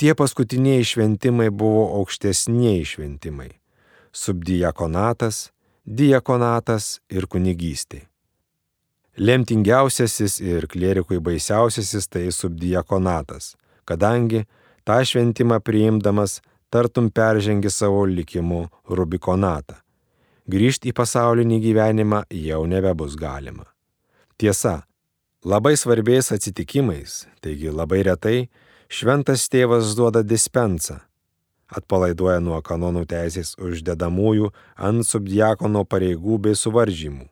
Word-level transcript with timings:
Tie 0.00 0.16
paskutiniai 0.16 0.80
šventimai 0.80 1.52
buvo 1.52 1.92
aukštesniai 2.00 2.80
šventimai- 2.80 3.60
subdiakonatas, 4.24 5.52
diakonatas 5.84 7.04
ir 7.10 7.26
kunigystė. 7.26 8.08
Lemtingiausiasis 9.18 10.40
ir 10.40 10.66
klierikui 10.66 11.20
baisiausiasis 11.20 12.08
tai 12.08 12.32
subdiakonatas, 12.32 13.56
kadangi 13.84 14.46
tą 14.84 15.02
šventimą 15.04 15.60
priimdamas 15.60 16.40
tartum 16.72 17.10
peržengi 17.10 17.70
savo 17.70 18.04
likimu 18.06 18.66
Rubikonatą. 18.88 19.76
Grįžti 20.48 20.90
į 20.90 20.96
pasaulinį 20.98 21.60
gyvenimą 21.62 22.24
jau 22.34 22.64
nebebus 22.66 23.14
galima. 23.14 23.68
Tiesa, 24.40 24.82
labai 25.44 25.76
svarbiais 25.78 26.32
atsitikimais, 26.34 27.26
taigi 27.44 27.70
labai 27.70 28.02
retai, 28.08 28.48
šventas 28.90 29.46
tėvas 29.52 29.94
duoda 29.94 30.24
dispensą, 30.26 30.98
atpalaiduoja 31.70 32.40
nuo 32.42 32.58
kanonų 32.64 33.04
teisės 33.12 33.54
uždedamųjų 33.60 34.50
ant 34.88 35.06
subdiakono 35.06 35.84
pareigų 35.84 36.40
bei 36.48 36.58
suvaržymų. 36.58 37.28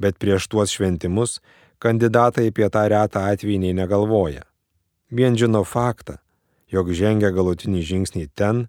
Bet 0.00 0.18
prieš 0.18 0.48
tuos 0.50 0.74
šventimus 0.74 1.38
kandidatai 1.78 2.48
apie 2.50 2.66
tą 2.72 2.88
retą 2.90 3.22
atvejį 3.30 3.76
negalvoja. 3.76 4.42
Vien 5.10 5.36
žino 5.38 5.62
faktą, 5.62 6.18
jog 6.70 6.92
žengia 6.94 7.32
galutinį 7.34 7.82
žingsnį 7.86 8.28
ten, 8.34 8.68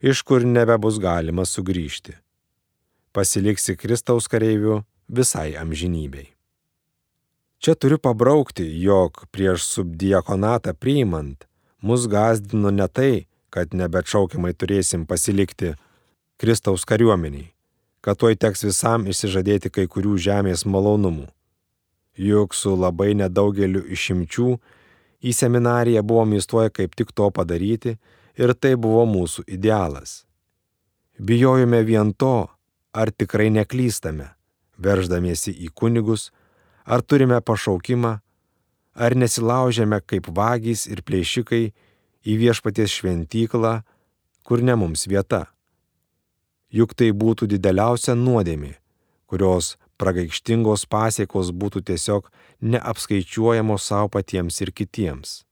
iš 0.00 0.22
kur 0.26 0.44
nebebus 0.44 1.00
galima 1.02 1.46
sugrįžti. 1.48 2.14
Pasiliksi 3.12 3.76
Kristaus 3.76 4.28
kareiviu 4.28 4.82
visai 5.08 5.52
amžinybei. 5.60 6.32
Čia 7.62 7.76
turiu 7.78 7.98
pabraukti, 7.98 8.64
jog 8.82 9.24
prieš 9.30 9.68
subdiakonatą 9.70 10.74
priimant 10.74 11.46
mus 11.82 12.08
gazdino 12.10 12.70
ne 12.70 12.88
tai, 12.88 13.26
kad 13.54 13.74
nebetšaukiamai 13.76 14.54
turėsim 14.56 15.04
pasilikti 15.06 15.74
Kristaus 16.40 16.86
kariuomeniai, 16.88 17.52
kad 18.02 18.18
tuoj 18.18 18.38
teks 18.40 18.64
visam 18.66 19.04
išsižadėti 19.06 19.70
kai 19.70 19.84
kurių 19.86 20.16
žemės 20.18 20.64
malonumų. 20.66 21.28
Juk 22.18 22.56
su 22.56 22.72
labai 22.76 23.12
nedaugeliu 23.14 23.84
išimčių 23.94 24.56
į 25.22 25.32
seminariją 25.36 26.02
buvom 26.02 26.34
įstoję 26.38 26.72
kaip 26.74 26.96
tik 26.98 27.12
to 27.12 27.30
padaryti 27.30 27.96
ir 28.36 28.54
tai 28.54 28.74
buvo 28.76 29.04
mūsų 29.06 29.46
idealas. 29.46 30.22
Bijojome 31.18 31.82
vien 31.86 32.12
to, 32.12 32.48
ar 32.92 33.12
tikrai 33.12 33.50
neklystame, 33.52 34.32
verždamiesi 34.78 35.52
į 35.52 35.70
kunigus, 35.74 36.30
ar 36.84 37.02
turime 37.02 37.38
pašaukimą, 37.40 38.18
ar 38.94 39.16
nesilaužėme 39.16 40.00
kaip 40.04 40.28
vagys 40.34 40.86
ir 40.90 41.02
plėšikai 41.06 41.64
į 42.22 42.36
viešpaties 42.42 42.98
šventyklą, 42.98 43.80
kur 44.42 44.62
ne 44.62 44.74
mums 44.76 45.06
vieta. 45.06 45.46
Juk 46.72 46.94
tai 46.96 47.12
būtų 47.12 47.48
dideliausia 47.52 48.16
nuodėmė, 48.16 48.74
kurios 49.28 49.76
pragaikštingos 50.00 50.86
pasiekos 50.90 51.52
būtų 51.52 51.84
tiesiog 51.90 52.28
neapskaičiuojamos 52.60 53.88
savo 53.90 54.08
patiems 54.16 54.60
ir 54.64 54.72
kitiems. 54.72 55.42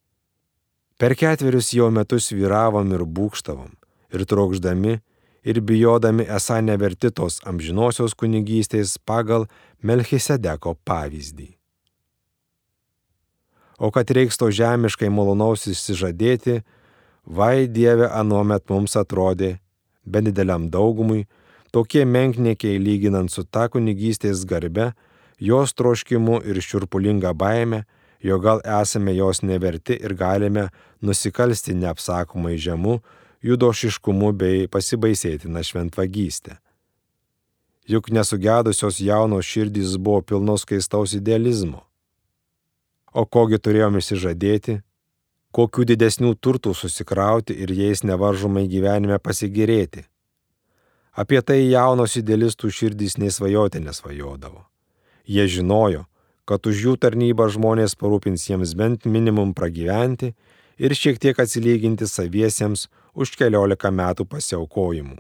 Per 1.00 1.14
ketverius 1.16 1.72
jau 1.72 1.88
metus 1.90 2.28
vyravom 2.32 2.90
ir 2.92 3.06
būkštavom, 3.08 3.70
ir 4.12 4.26
trokšdami, 4.28 4.98
ir 5.44 5.60
bijodami 5.64 6.26
esą 6.28 6.60
neverti 6.64 7.10
tos 7.10 7.40
amžinosios 7.48 8.12
kunigystės 8.14 8.98
pagal 8.98 9.46
Melchisedeko 9.82 10.76
pavyzdį. 10.84 11.48
O 13.80 13.88
kad 13.88 14.10
reiks 14.12 14.36
to 14.36 14.50
žemiškai 14.52 15.08
malonaus 15.08 15.64
išsižadėti, 15.70 16.60
vai 17.24 17.64
Dieve 17.64 18.10
anuomet 18.12 18.68
mums 18.68 18.96
atrodė, 19.00 19.54
be 20.04 20.20
dideliam 20.26 20.68
daugumui, 20.68 21.24
tokie 21.72 22.04
menkniekiai 22.04 22.78
lyginant 22.82 23.30
su 23.32 23.44
ta 23.44 23.68
kunigystės 23.72 24.44
garbe, 24.46 24.92
jos 25.38 25.74
troškimu 25.74 26.40
ir 26.44 26.60
šiurpulinga 26.62 27.32
baime, 27.34 27.84
jo 28.20 28.38
gal 28.38 28.60
esame 28.80 29.14
jos 29.16 29.42
neverti 29.42 29.96
ir 29.96 30.14
galime 30.14 30.68
nusikalsti 31.00 31.74
neapsakomai 31.74 32.56
žemu, 32.60 33.00
judošiškumu 33.42 34.32
bei 34.36 34.66
pasibaisėtina 34.68 35.62
šventvagystė. 35.64 36.58
Juk 37.88 38.10
nesugedusios 38.12 39.00
jaunos 39.00 39.48
širdys 39.48 39.96
buvo 39.96 40.20
pilnos 40.22 40.66
keistaus 40.68 41.16
idealizmo. 41.16 41.80
O 43.10 43.24
kogi 43.26 43.58
turėjom 43.58 43.96
įsižadėti, 43.98 44.76
kokių 45.50 45.88
didesnių 45.88 46.36
turtų 46.38 46.76
susikrauti 46.76 47.56
ir 47.56 47.72
jais 47.74 48.04
nevaržomai 48.06 48.68
gyvenime 48.70 49.18
pasigirėti. 49.18 50.04
Apie 51.10 51.40
tai 51.42 51.64
jaunos 51.66 52.14
idealistų 52.20 52.70
širdys 52.70 53.16
nesvajoti 53.18 53.82
nesvajodavo. 53.82 54.62
Jie 55.26 55.46
žinojo, 55.50 56.04
kad 56.46 56.66
už 56.66 56.84
jų 56.84 56.94
tarnybą 57.02 57.48
žmonės 57.50 57.96
parūpins 57.98 58.46
jiems 58.46 58.76
bent 58.78 59.06
minimum 59.06 59.50
pragyventi 59.54 60.32
ir 60.78 60.94
šiek 60.94 61.18
tiek 61.22 61.38
atsilyginti 61.38 62.06
saviesiems 62.06 62.86
už 63.14 63.34
keliolika 63.38 63.90
metų 63.90 64.26
pasiaukojimų. 64.30 65.18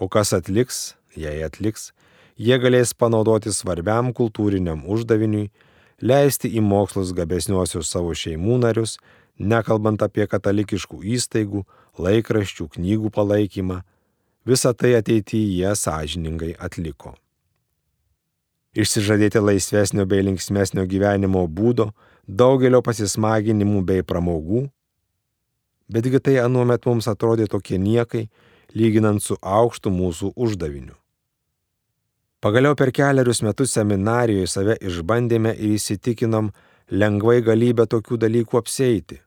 O 0.00 0.08
kas 0.08 0.32
atliks, 0.32 0.96
jei 1.16 1.44
atliks, 1.44 1.92
jie 2.36 2.56
galės 2.58 2.96
panaudoti 2.96 3.52
svarbiam 3.52 4.10
kultūriniam 4.16 4.82
uždaviniui, 4.88 5.52
leisti 6.00 6.50
į 6.56 6.64
mokslus 6.64 7.12
gabesniuosius 7.14 7.92
savo 7.92 8.16
šeimų 8.16 8.58
narius, 8.64 8.96
nekalbant 9.38 10.02
apie 10.02 10.26
katalikiškų 10.26 11.04
įstaigų, 11.16 11.62
laikraščių, 12.00 12.68
knygų 12.76 13.12
palaikymą, 13.14 13.82
visą 14.46 14.74
tai 14.74 14.94
ateityje 14.98 15.74
sąžiningai 15.76 16.54
atliko. 16.58 17.14
Išsižadėti 18.72 19.40
laisvesnio 19.42 20.06
bei 20.08 20.24
linksmesnio 20.24 20.86
gyvenimo 20.88 21.44
būdo, 21.44 21.90
daugelio 22.26 22.80
pasismaginimų 22.82 23.82
bei 23.84 24.02
pramogų, 24.02 24.64
betgi 25.92 26.20
tai 26.24 26.38
anuomet 26.40 26.88
mums 26.88 27.08
atrodė 27.10 27.50
tokie 27.52 27.78
niekai, 27.78 28.28
lyginant 28.74 29.20
su 29.20 29.36
aukštu 29.42 29.92
mūsų 29.92 30.32
uždaviniu. 30.36 30.96
Pagaliau 32.42 32.74
per 32.74 32.90
keliarius 32.90 33.42
metus 33.46 33.74
seminarijoje 33.76 34.48
save 34.50 34.74
išbandėme 34.80 35.52
ir 35.52 35.76
įsitikinom 35.76 36.48
lengvai 36.90 37.42
galybę 37.44 37.86
tokių 37.86 38.18
dalykų 38.24 38.58
apseiti. 38.58 39.20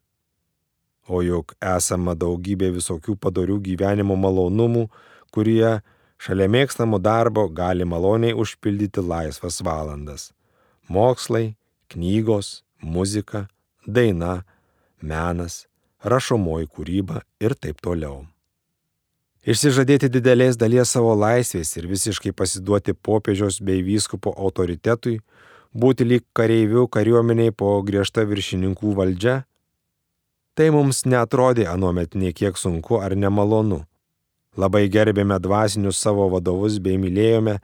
O 1.08 1.22
juk 1.22 1.54
esama 1.62 2.16
daugybė 2.18 2.72
visokių 2.74 3.16
padorių 3.22 3.60
gyvenimo 3.68 4.18
malonumų, 4.18 4.88
kurie 5.34 5.82
šalia 6.18 6.48
mėgstamo 6.50 6.98
darbo 6.98 7.46
gali 7.50 7.86
maloniai 7.86 8.34
užpildyti 8.34 9.04
laisvas 9.06 9.62
valandas. 9.62 10.32
Mokslai, 10.90 11.56
knygos, 11.94 12.64
muzika, 12.82 13.46
daina, 13.86 14.44
menas, 15.02 15.66
rašomoji 16.04 16.70
kūryba 16.70 17.22
ir 17.42 17.54
taip 17.54 17.82
toliau. 17.86 18.24
Išsižadėti 19.46 20.10
didelės 20.10 20.58
dalies 20.58 20.90
savo 20.90 21.14
laisvės 21.14 21.76
ir 21.78 21.86
visiškai 21.86 22.32
pasiduoti 22.34 22.96
popiežiaus 22.98 23.60
bei 23.62 23.84
vyskupo 23.86 24.34
autoritetui, 24.34 25.20
būti 25.70 26.08
lyg 26.08 26.24
kareivių 26.34 26.88
kariuomeniai 26.90 27.54
po 27.54 27.76
griežta 27.86 28.26
viršininkų 28.26 28.96
valdžia, 28.98 29.44
tai 30.56 30.72
mums 30.72 31.04
netrodė 31.04 31.68
anuomet 31.68 32.16
niekiek 32.16 32.58
sunku 32.58 33.02
ar 33.04 33.16
nemalonu. 33.16 33.84
Labai 34.56 34.86
gerbėme 34.88 35.36
dvasinius 35.44 36.00
savo 36.00 36.30
vadovus 36.32 36.80
bei 36.80 36.96
mylėjome, 37.00 37.58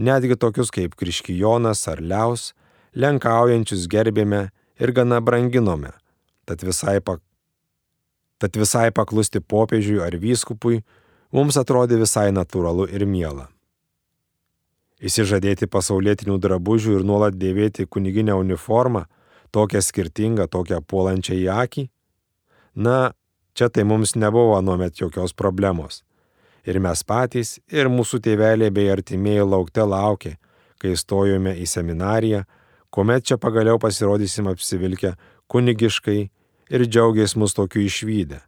netgi 0.00 0.38
tokius 0.40 0.72
kaip 0.72 0.96
Kriškijonas 0.96 1.84
ar 1.92 2.00
Liaus, 2.00 2.54
lenkaujančius 2.96 3.84
gerbėme 3.92 4.48
ir 4.80 4.92
gana 4.96 5.20
branginome, 5.20 5.92
tad 6.48 6.64
visai, 6.64 6.98
pak... 7.04 7.20
tad 8.40 8.56
visai 8.56 8.88
paklusti 8.90 9.44
popiežiui 9.44 10.00
ar 10.00 10.16
vyskupui 10.16 10.80
mums 11.36 11.60
atrodė 11.60 12.00
visai 12.00 12.30
natūralu 12.32 12.88
ir 12.88 13.04
miela. 13.04 13.50
Įsižadėti 15.00 15.68
pasaulietinių 15.68 16.36
drabužių 16.40 16.98
ir 16.98 17.06
nuolat 17.08 17.36
dėvėti 17.36 17.86
kuniginę 17.88 18.34
uniformą, 18.36 19.06
tokią 19.52 19.80
skirtingą, 19.84 20.48
tokią 20.48 20.80
puolančią 20.84 21.36
į 21.36 21.46
akį? 21.52 21.88
Na, 22.80 23.12
čia 23.52 23.68
tai 23.68 23.84
mums 23.84 24.14
nebuvo 24.16 24.60
nuomet 24.64 24.96
jokios 25.00 25.34
problemos. 25.36 26.00
Ir 26.64 26.78
mes 26.80 27.02
patys, 27.04 27.58
ir 27.68 27.90
mūsų 27.92 28.20
tėveliai 28.24 28.72
bei 28.72 28.88
artimieji 28.92 29.44
laukte 29.44 29.84
laukė, 29.84 30.36
kai 30.80 30.94
stojome 30.96 31.52
į 31.60 31.66
seminariją, 31.68 32.44
kuomet 32.92 33.26
čia 33.28 33.36
pagaliau 33.40 33.80
pasirodysim 33.80 34.48
apsivilkę 34.48 35.12
kunigiškai 35.52 36.20
ir 36.70 36.86
džiaugės 36.86 37.36
mus 37.36 37.56
tokiu 37.56 37.84
išvykę. 37.84 38.40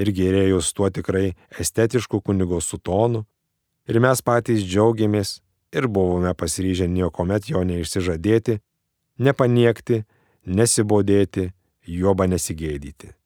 Ir 0.00 0.10
gėrėjus 0.16 0.72
tuo 0.74 0.90
tikrai 0.90 1.36
estetišku 1.62 2.22
kunigo 2.26 2.58
sutonu. 2.64 3.22
Ir 3.86 4.00
mes 4.02 4.22
patys 4.22 4.64
džiaugiamės 4.66 5.38
ir 5.74 5.86
buvome 5.86 6.34
pasiryžę 6.34 6.88
niekomet 6.90 7.50
jo 7.52 7.62
neišsižadėti, 7.66 8.58
nepaniekti, 9.18 10.02
nesibodėti, 10.46 11.50
juoba 11.86 12.30
nesigėdyti. 12.30 13.19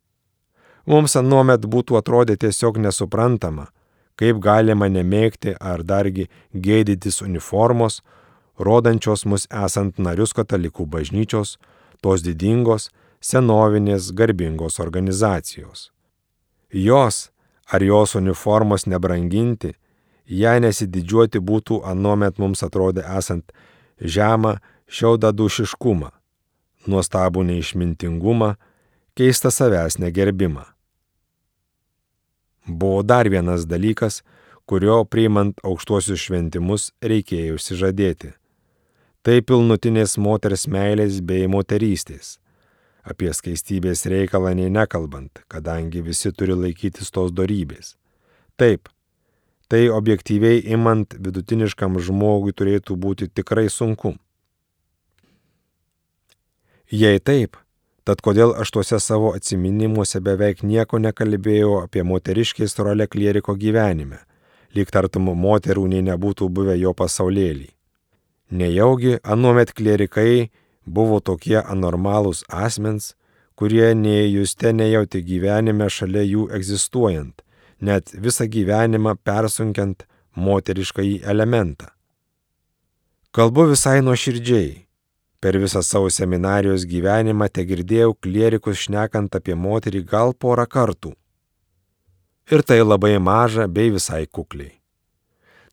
Mums 0.87 1.17
anuomet 1.17 1.65
būtų 1.65 1.97
atrodę 1.97 2.37
tiesiog 2.37 2.77
nesuprantama, 2.85 3.71
kaip 4.21 4.41
galima 4.45 4.91
nemėgti 4.93 5.55
ar 5.61 5.83
dargi 5.83 6.29
gėdytis 6.53 7.23
uniformos, 7.25 8.03
rodančios 8.59 9.25
mus 9.25 9.47
esant 9.51 9.99
narius 9.99 10.37
katalikų 10.37 10.87
bažnyčios, 10.87 11.57
tos 12.05 12.23
didingos, 12.23 12.91
senovinės, 13.25 14.13
garbingos 14.13 14.79
organizacijos. 14.81 15.91
Jos 16.71 17.31
ar 17.73 17.83
jos 17.83 18.15
uniformos 18.15 18.85
nebranginti, 18.87 19.73
jei 20.29 20.61
nesididžiuoti 20.61 21.41
būtų 21.41 21.81
anuomet 21.89 22.39
mums 22.39 22.63
atrodę 22.67 23.05
esant 23.17 23.57
žemą 24.01 24.59
šiaudadušiškumą, 24.93 26.13
nuostabų 26.87 27.49
neišmintingumą, 27.49 28.55
keistą 29.17 29.51
savęs 29.55 29.97
negerbimą. 29.99 30.74
Buvo 32.67 33.03
dar 33.03 33.29
vienas 33.29 33.67
dalykas, 33.69 34.23
kurio 34.65 35.05
priimant 35.05 35.59
aukštuosius 35.65 36.23
šventimus 36.23 36.89
reikėjo 37.05 37.59
išsižadėti. 37.59 38.33
Tai 39.25 39.37
pilnutinės 39.45 40.17
moters 40.21 40.67
meilės 40.69 41.21
bei 41.21 41.49
moterystės. 41.49 42.39
Apie 43.05 43.29
skaistybės 43.37 44.07
reikalą 44.09 44.55
nei 44.57 44.71
nekalbant, 44.73 45.43
kadangi 45.49 46.01
visi 46.01 46.33
turi 46.33 46.57
laikytis 46.57 47.13
tos 47.13 47.33
darybės. 47.37 47.99
Taip, 48.57 48.89
tai 49.69 49.91
objektyviai 49.93 50.63
imant 50.73 51.17
vidutiniškam 51.21 52.01
žmogui 52.01 52.57
turėtų 52.57 52.97
būti 52.97 53.29
tikrai 53.29 53.69
sunku. 53.69 54.15
Jei 56.89 57.21
taip, 57.21 57.61
Tad 58.05 58.21
kodėl 58.21 58.53
aš 58.61 58.71
tuose 58.77 58.99
savo 59.01 59.31
atsiminimuose 59.33 60.21
beveik 60.21 60.61
nieko 60.63 61.01
nekalbėjau 61.01 61.79
apie 61.87 62.03
moteriškės 62.05 62.77
rolę 62.77 63.07
klieriko 63.09 63.55
gyvenime, 63.57 64.19
lyg 64.77 64.93
tartum 64.93 65.31
moterų 65.33 65.87
nei 65.89 66.05
nebūtų 66.05 66.51
buvę 66.53 66.77
jo 66.77 66.93
pasaulėlį. 66.93 67.71
Nejaugi 68.53 69.17
anuomet 69.25 69.73
klierikai 69.73 70.51
buvo 70.85 71.21
tokie 71.21 71.57
anormalūs 71.63 72.45
asmens, 72.53 73.15
kurie 73.57 73.95
nei 73.97 74.29
juste 74.29 74.73
nejauti 74.77 75.23
gyvenime 75.25 75.89
šalia 75.89 76.27
jų 76.29 76.51
egzistuojant, 76.53 77.41
net 77.81 78.13
visą 78.13 78.45
gyvenimą 78.45 79.17
persunkiant 79.25 80.05
moterišką 80.37 81.03
į 81.09 81.17
elementą. 81.25 81.89
Kalbu 83.35 83.71
visai 83.73 84.03
nuoširdžiai, 84.05 84.84
Per 85.45 85.59
visą 85.61 85.83
savo 85.85 86.09
seminarijos 86.09 86.87
gyvenimą 86.89 87.51
te 87.53 87.67
girdėjau 87.69 88.15
klierikus 88.25 88.87
šnekant 88.87 89.35
apie 89.37 89.53
moterį 89.53 90.01
gal 90.09 90.33
porą 90.33 90.65
kartų. 90.65 91.11
Ir 92.49 92.65
tai 92.65 92.79
labai 92.81 93.19
maža 93.21 93.67
bei 93.69 93.93
visai 93.93 94.23
kukliai. 94.25 94.73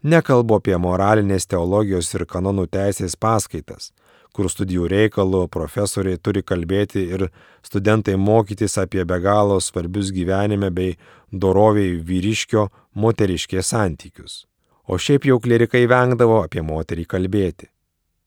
Nekalbu 0.03 0.57
apie 0.59 0.75
moralinės 0.75 1.47
teologijos 1.47 2.12
ir 2.18 2.27
kanonų 2.27 2.68
teisės 2.75 3.15
paskaitas, 3.15 3.94
kur 4.35 4.51
studijų 4.51 4.91
reikalų 4.91 5.45
profesoriai 5.56 6.19
turi 6.19 6.44
kalbėti 6.44 7.07
ir 7.15 7.27
studentai 7.63 8.19
mokytis 8.19 8.75
apie 8.75 9.07
be 9.07 9.24
galo 9.24 9.63
svarbius 9.63 10.12
gyvenime 10.12 10.67
bei 10.67 10.97
doroviai 11.31 11.95
vyriškio 11.95 12.67
moteriškės 12.91 13.71
santykius. 13.71 14.41
O 14.83 15.00
šiaip 15.00 15.31
jau 15.31 15.39
klerikai 15.39 15.88
vengdavo 15.88 16.44
apie 16.44 16.59
moterį 16.59 17.07
kalbėti. 17.07 17.71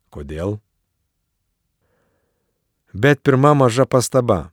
Kodėl? 0.08 0.63
Bet 2.94 3.23
pirma 3.23 3.55
maža 3.55 3.87
pastaba. 3.91 4.52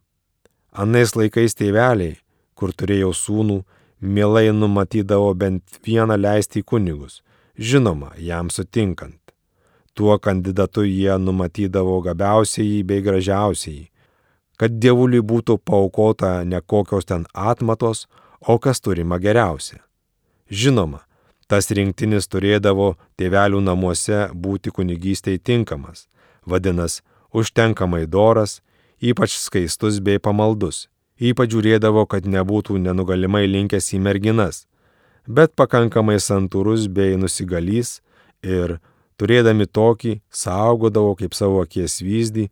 Anais 0.71 1.11
laikais 1.13 1.53
tėveliai, 1.53 2.15
kur 2.57 2.71
turėjau 2.73 3.11
sūnų, 3.13 3.57
mielai 4.01 4.47
numatydavo 4.49 5.27
bent 5.37 5.77
vieną 5.85 6.17
leisti 6.17 6.63
į 6.63 6.65
kunigus, 6.71 7.19
žinoma, 7.53 8.15
jam 8.17 8.49
sutinkant. 8.49 9.19
Tuo 9.93 10.17
kandidatu 10.17 10.81
jie 10.87 11.19
numatydavo 11.21 11.99
gabiausiai 12.07 12.81
bei 12.81 13.03
gražiausiai, 13.05 13.91
kad 14.57 14.73
dievuliui 14.81 15.21
būtų 15.21 15.59
paukota 15.61 16.41
ne 16.41 16.63
kokios 16.65 17.05
ten 17.05 17.27
atmatos, 17.33 18.07
o 18.41 18.57
kas 18.57 18.81
turima 18.81 19.21
geriausia. 19.21 19.83
Žinoma, 20.49 21.03
tas 21.45 21.69
rinktinis 21.69 22.25
turėdavo 22.25 22.95
tėvelių 23.21 23.61
namuose 23.61 24.31
būti 24.33 24.73
kunigystėj 24.73 25.37
tinkamas, 25.45 26.07
vadinasi, 26.49 27.03
užtenkamai 27.33 28.05
doras, 28.07 28.59
ypač 29.01 29.37
skaistus 29.39 29.99
bei 29.99 30.19
pamaldus. 30.19 30.87
Ypač 31.21 31.53
žiūrėdavo, 31.53 32.07
kad 32.09 32.25
nebūtų 32.25 32.79
nenugalimai 32.81 33.45
linkęs 33.45 33.91
į 33.93 33.99
merginas, 34.01 34.65
bet 35.27 35.53
pakankamai 35.55 36.17
santūrus 36.17 36.87
bei 36.89 37.17
nusigalys 37.17 37.99
ir, 38.41 38.79
turėdami 39.21 39.67
tokį, 39.69 40.15
saugodavo 40.33 41.13
kaip 41.19 41.37
savo 41.37 41.61
akies 41.61 41.99
vyzdį, 42.01 42.47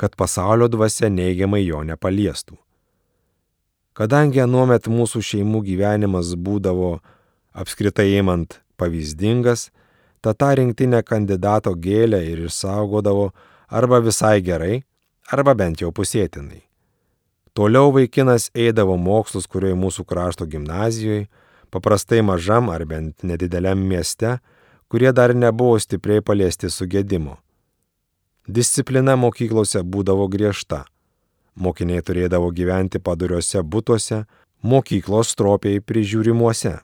kad 0.00 0.16
pasaulio 0.16 0.68
dvasia 0.72 1.10
neigiamai 1.12 1.62
jo 1.66 1.82
nepaliestų. 1.84 2.56
Kadangi 3.96 4.42
anuomet 4.44 4.88
mūsų 4.92 5.22
šeimų 5.24 5.62
gyvenimas 5.64 6.34
būdavo 6.36 6.98
apskritai 7.56 8.10
įmant 8.18 8.58
pavyzdingas, 8.76 9.70
ta 10.20 10.34
tą 10.36 10.50
rinktinę 10.58 11.00
kandidato 11.04 11.72
gėlę 11.72 12.20
ir 12.28 12.44
išsaugodavo 12.48 13.30
arba 13.68 14.00
visai 14.00 14.40
gerai, 14.42 14.84
arba 15.30 15.54
bent 15.54 15.80
jau 15.80 15.90
pusėtinai. 15.92 16.62
Toliau 17.56 17.92
vaikinas 17.92 18.50
eidavo 18.54 18.98
mokslus 19.00 19.48
kurioje 19.48 19.76
mūsų 19.80 20.04
krašto 20.04 20.46
gimnazijoje, 20.46 21.26
paprastai 21.72 22.20
mažam 22.22 22.68
ar 22.70 22.84
bent 22.84 23.24
nedideliam 23.24 23.80
mieste, 23.80 24.38
kurie 24.88 25.12
dar 25.12 25.34
nebuvo 25.34 25.78
stipriai 25.80 26.22
paliesti 26.22 26.70
sugėdimo. 26.70 27.38
Disciplina 28.46 29.16
mokyklose 29.16 29.82
būdavo 29.82 30.28
griežta. 30.30 30.84
Mokiniai 31.56 32.04
turėdavo 32.04 32.52
gyventi 32.52 33.00
paduriuose 33.00 33.62
būtuose, 33.64 34.20
mokyklos 34.62 35.32
stropiai 35.32 35.80
prižiūrimuose. 35.80 36.76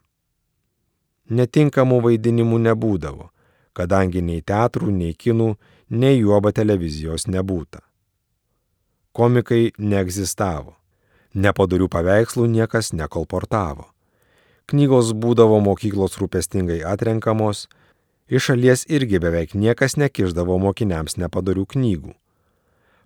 Netinkamų 1.29 2.01
vaidinimų 2.07 2.59
nebūdavo, 2.65 3.29
kadangi 3.77 4.25
nei 4.25 4.41
teatrų, 4.41 4.89
nei 4.91 5.13
kinų, 5.13 5.53
nei 5.89 6.19
juoba 6.19 6.51
televizijos 6.51 7.27
nebūta. 7.27 7.81
Komikai 9.13 9.71
neegzistavo. 9.77 10.75
Nepadarių 11.33 11.87
paveikslų 11.89 12.47
niekas 12.49 12.93
nekolportavo. 12.93 13.87
Knygos 14.69 15.11
būdavo 15.17 15.59
mokyklos 15.61 16.17
rūpestingai 16.21 16.83
atrenkamos, 16.87 17.67
iš 18.29 18.51
šalies 18.51 18.85
irgi 18.87 19.19
beveik 19.19 19.53
niekas 19.53 19.97
nekiždavo 19.97 20.57
mokiniams 20.61 21.17
nepadarių 21.17 21.65
knygų. 21.73 22.13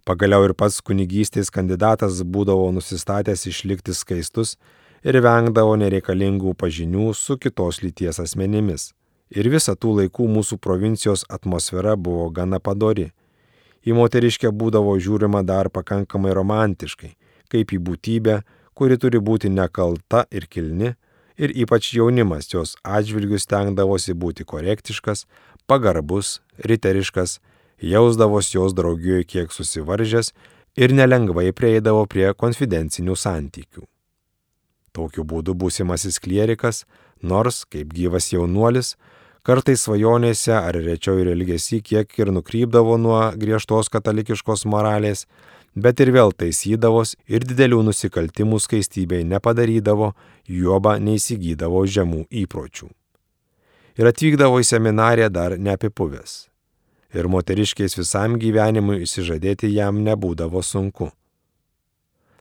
Pagaliau 0.08 0.46
ir 0.48 0.54
pats 0.56 0.80
kunigystės 0.80 1.50
kandidatas 1.52 2.22
būdavo 2.24 2.70
nusistatęs 2.76 3.48
išlikti 3.50 3.96
skaistus 3.96 4.56
ir 5.04 5.20
vengdavo 5.24 5.74
nereikalingų 5.82 6.54
pažinių 6.56 7.10
su 7.14 7.36
kitos 7.36 7.82
lyties 7.84 8.22
asmenimis. 8.24 8.94
Ir 9.36 9.50
visa 9.52 9.76
tų 9.76 9.96
laikų 10.02 10.28
mūsų 10.32 10.60
provincijos 10.64 11.26
atmosfera 11.30 11.96
buvo 11.96 12.30
gana 12.32 12.60
padori. 12.64 13.10
Į 13.88 13.96
moteriškę 13.96 14.52
būdavo 14.52 14.96
žiūrima 15.00 15.44
dar 15.48 15.70
pakankamai 15.72 16.34
romantiškai, 16.36 17.14
kaip 17.52 17.74
į 17.76 17.80
būtybę, 17.90 18.42
kuri 18.78 18.98
turi 19.02 19.20
būti 19.20 19.52
nekalta 19.52 20.26
ir 20.32 20.48
kilni, 20.48 20.94
ir 21.38 21.54
ypač 21.64 21.94
jaunimas 21.96 22.50
jos 22.54 22.76
atžvilgius 22.84 23.46
stengdavosi 23.48 24.16
būti 24.18 24.46
korektiškas, 24.48 25.26
pagarbus, 25.68 26.42
riteriškas, 26.58 27.40
jausdavos 27.82 28.54
jos 28.56 28.74
draugijoje 28.74 29.28
kiek 29.28 29.54
susivaržęs 29.54 30.34
ir 30.78 30.94
nelengvai 30.94 31.52
prieidavo 31.54 32.06
prie 32.10 32.32
konfidencinių 32.34 33.16
santykių. 33.16 33.86
Tokiu 34.94 35.24
būdu 35.28 35.54
būsimasis 35.54 36.18
klierikas, 36.24 36.86
nors 37.22 37.64
kaip 37.72 37.94
gyvas 37.94 38.32
jaunuolis, 38.34 38.96
Kartais 39.48 39.80
svajonėse 39.86 40.52
ar 40.52 40.76
rečiau 40.76 41.22
ir 41.22 41.30
elgesį 41.32 41.78
kiek 41.80 42.18
ir 42.20 42.34
nukrypdavo 42.36 42.98
nuo 43.00 43.20
griežtos 43.40 43.88
katalikiškos 43.88 44.66
moralės, 44.68 45.22
bet 45.72 46.02
ir 46.04 46.12
vėl 46.12 46.34
taisydavos 46.36 47.14
ir 47.32 47.46
didelių 47.48 47.80
nusikaltimų 47.88 48.60
skaistybei 48.60 49.24
nepadarydavo, 49.24 50.10
juoba 50.52 50.98
neįsigydavo 51.00 51.86
žemų 51.88 52.26
įpročių. 52.44 52.90
Ir 53.96 54.10
atvykdavo 54.12 54.60
į 54.60 54.68
seminariją 54.68 55.30
dar 55.32 55.56
neapipuvęs. 55.56 56.34
Ir 57.16 57.32
moteriškiais 57.32 57.96
visam 57.96 58.36
gyvenimui 58.42 59.00
įsižadėti 59.06 59.72
jam 59.72 60.04
nebūdavo 60.04 60.60
sunku. 60.60 61.14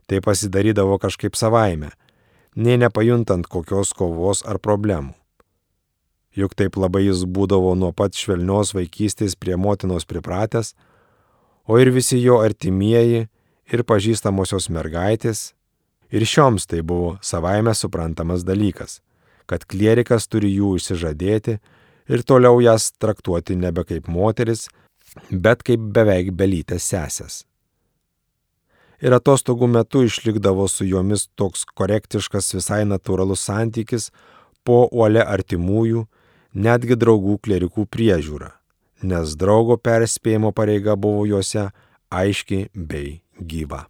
tai 0.06 0.20
pasidarydavo 0.20 0.98
kažkaip 1.02 1.34
savaime, 1.34 1.90
nei 2.56 2.78
nepajuntant 2.80 3.46
kokios 3.52 3.92
kovos 3.92 4.42
ar 4.48 4.58
problemų. 4.58 5.12
Juk 6.36 6.56
taip 6.56 6.76
labai 6.76 7.06
jis 7.06 7.24
būdavo 7.24 7.72
nuo 7.76 7.92
pat 7.96 8.16
švelnios 8.16 8.74
vaikystės 8.76 9.36
prie 9.40 9.56
motinos 9.56 10.04
pripratęs, 10.08 10.74
o 11.68 11.78
ir 11.80 11.92
visi 11.92 12.18
jo 12.20 12.40
artimieji 12.44 13.26
ir 13.72 13.82
pažįstamosios 13.88 14.68
mergaitės, 14.72 15.52
ir 16.12 16.24
šioms 16.24 16.68
tai 16.68 16.82
buvo 16.82 17.16
savaime 17.24 17.74
suprantamas 17.74 18.44
dalykas, 18.44 19.00
kad 19.48 19.64
klierikas 19.64 20.28
turi 20.28 20.52
jų 20.52 20.76
išsižadėti 20.80 21.58
ir 22.12 22.22
toliau 22.22 22.60
jas 22.64 22.92
traktuoti 23.00 23.56
nebe 23.56 23.84
kaip 23.88 24.08
moteris, 24.08 24.68
bet 25.30 25.64
kaip 25.66 25.80
beveik 25.96 26.32
belytės 26.36 26.88
sesės. 26.92 27.44
Ir 29.04 29.16
atostogų 29.16 29.68
metu 29.68 30.04
išlikdavo 30.06 30.68
su 30.72 30.86
jomis 30.88 31.26
toks 31.36 31.66
korektiškas 31.76 32.54
visai 32.56 32.84
natūralus 32.88 33.44
santykis 33.48 34.10
po 34.64 34.86
uole 34.90 35.24
artimųjų, 35.24 36.06
netgi 36.56 36.96
draugų 36.96 37.36
klerikų 37.44 37.84
priežiūra, 37.92 38.54
nes 39.02 39.36
draugo 39.36 39.76
perspėjimo 39.76 40.54
pareiga 40.56 40.96
buvo 40.96 41.26
juose 41.28 41.68
aiški 42.10 42.66
bei 42.74 43.20
gyva. 43.36 43.84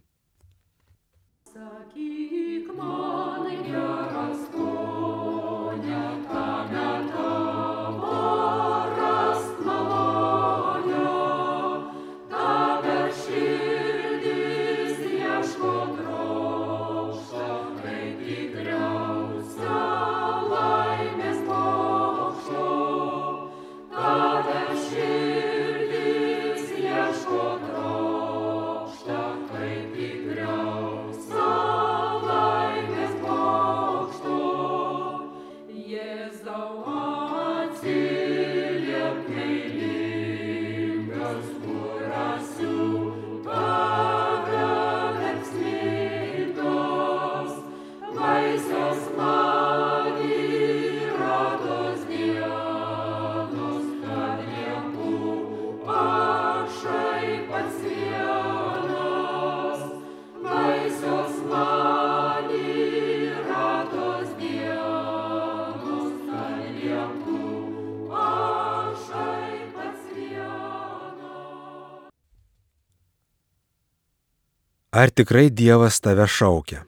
Ar 74.97 75.11
tikrai 75.13 75.51
Dievas 75.53 75.99
tave 76.01 76.25
šaukia? 76.25 76.79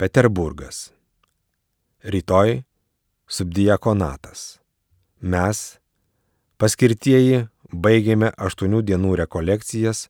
Peterburgas. 0.00 0.78
Rytoj 2.00 2.62
subdiakonatas. 3.28 4.44
Mes, 5.20 5.58
paskirtieji, 6.56 7.42
baigėme 7.68 8.30
aštuonių 8.46 8.80
dienų 8.88 9.10
rekolekcijas, 9.20 10.06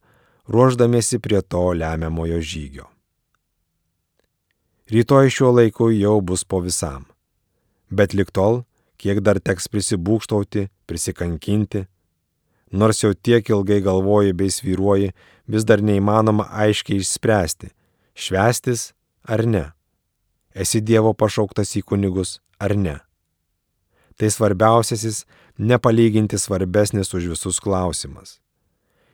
ruoždamėsi 0.46 1.18
prie 1.18 1.40
to 1.42 1.64
lemiamojo 1.80 2.38
žygio. 2.38 2.86
Rytoj 4.94 5.32
šiuo 5.34 5.50
laiku 5.56 5.90
jau 5.96 6.20
bus 6.22 6.46
po 6.46 6.62
visam. 6.62 7.08
Bet 7.90 8.14
liktol, 8.14 8.62
kiek 9.02 9.18
dar 9.18 9.42
teks 9.42 9.66
prisibūkštauti, 9.66 10.68
prisikankinti, 10.86 11.88
nors 12.74 13.02
jau 13.04 13.12
tiek 13.14 13.48
ilgai 13.50 13.80
galvoji 13.80 14.34
bei 14.34 14.50
svyruoji, 14.50 15.12
vis 15.46 15.64
dar 15.68 15.82
neįmanoma 15.82 16.48
aiškiai 16.64 16.98
išspręsti- 17.02 17.70
švestis 18.22 18.92
ar 19.28 19.46
ne. 19.46 19.72
Esi 20.54 20.80
Dievo 20.80 21.14
pašauktas 21.14 21.76
į 21.78 21.82
kunigus 21.82 22.40
ar 22.60 22.76
ne. 22.76 23.00
Tai 24.18 24.26
svarbiausiasis, 24.26 25.24
nepalyginti 25.58 26.38
svarbesnis 26.38 27.14
už 27.14 27.28
visus 27.32 27.60
klausimas. 27.60 28.38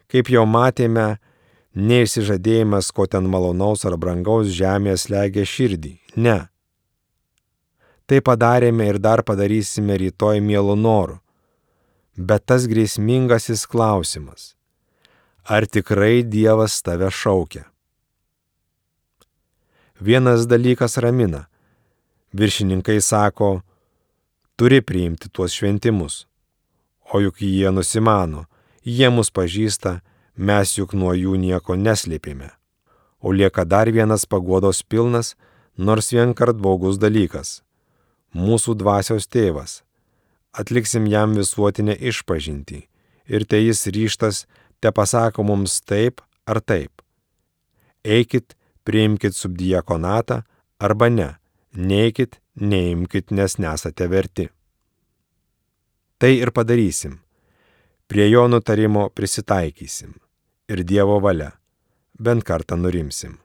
Kaip 0.08 0.26
jau 0.28 0.44
matėme, 0.46 1.18
neišsižadėjimas, 1.76 2.92
ko 2.92 3.06
ten 3.06 3.24
malonaus 3.28 3.84
ar 3.84 3.96
brangaus 3.96 4.46
žemėje 4.46 4.98
slegia 4.98 5.44
širdį. 5.44 5.98
Ne. 6.16 6.48
Tai 8.06 8.20
padarėme 8.20 8.88
ir 8.88 8.98
dar 8.98 9.22
padarysime 9.22 9.96
rytoj 9.96 10.40
mielų 10.40 10.76
norų 10.76 11.20
bet 12.16 12.46
tas 12.46 12.66
grėsmingasis 12.66 13.66
klausimas- 13.66 14.54
ar 15.54 15.66
tikrai 15.66 16.22
Dievas 16.22 16.82
tave 16.82 17.10
šaukia? 17.10 17.64
Vienas 20.00 20.46
dalykas 20.46 20.96
ramina. 20.96 21.46
Viršininkai 22.32 23.00
sako, 23.02 23.62
turi 24.56 24.80
priimti 24.80 25.28
tuos 25.28 25.52
šventimus. 25.52 26.26
O 27.12 27.20
juk 27.20 27.42
jie 27.42 27.70
nusimano, 27.70 28.46
jie 28.84 29.10
mus 29.10 29.30
pažįsta, 29.30 30.00
mes 30.36 30.78
juk 30.78 30.94
nuo 30.94 31.12
jų 31.12 31.36
nieko 31.36 31.76
neslėpėme. 31.76 32.50
O 33.20 33.32
lieka 33.32 33.64
dar 33.64 33.90
vienas 33.90 34.24
pagodos 34.24 34.82
pilnas, 34.82 35.36
nors 35.76 36.12
vienkart 36.12 36.56
baugus 36.56 36.96
dalykas- 36.98 37.62
mūsų 38.34 38.74
dvasios 38.74 39.26
tėvas 39.26 39.82
atliksim 40.52 41.06
jam 41.06 41.34
visuotinę 41.38 41.94
išpažinti 41.94 42.86
ir 43.30 43.46
tai 43.46 43.62
jis 43.66 43.86
ryštas 43.94 44.46
te 44.80 44.90
pasako 44.92 45.44
mums 45.46 45.80
taip 45.80 46.20
ar 46.46 46.60
taip. 46.60 47.02
Eikit, 48.04 48.56
priimkit 48.84 49.36
subdiakonatą 49.36 50.42
arba 50.80 51.08
ne, 51.08 51.28
neikit, 51.72 52.40
neimkit, 52.56 53.30
nes 53.30 53.58
nesate 53.58 54.08
verti. 54.08 54.48
Tai 56.18 56.32
ir 56.36 56.50
padarysim. 56.50 57.20
Prie 58.10 58.26
jo 58.30 58.48
nutarimo 58.48 59.08
prisitaikysim. 59.14 60.16
Ir 60.70 60.82
Dievo 60.84 61.20
valia. 61.22 61.52
Bent 62.18 62.44
kartą 62.44 62.76
nurimsim. 62.76 63.38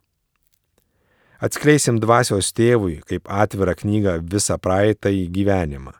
Atskleisim 1.39 1.99
dvasios 2.01 2.49
tėvui 2.55 2.97
kaip 3.05 3.29
atvirą 3.29 3.75
knygą 3.77 4.17
visą 4.31 4.57
praeitą 4.57 5.11
į 5.13 5.27
gyvenimą 5.35 5.93